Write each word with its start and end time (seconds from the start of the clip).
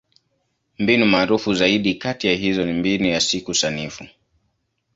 Mbinu 0.79 1.05
maarufu 1.05 1.53
zaidi 1.53 1.95
kati 1.95 2.27
ya 2.27 2.33
hizo 2.35 2.65
ni 2.65 2.73
Mbinu 2.73 3.07
ya 3.07 3.19
Siku 3.21 3.53
Sanifu. 3.55 4.05